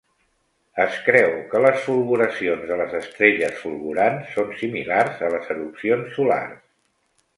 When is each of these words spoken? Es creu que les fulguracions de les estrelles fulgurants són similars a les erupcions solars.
Es 0.83 0.95
creu 1.09 1.33
que 1.51 1.59
les 1.65 1.83
fulguracions 1.89 2.65
de 2.71 2.77
les 2.81 2.95
estrelles 3.01 3.61
fulgurants 3.65 4.33
són 4.39 4.57
similars 4.63 5.23
a 5.29 5.31
les 5.35 5.53
erupcions 5.57 6.11
solars. 6.17 6.65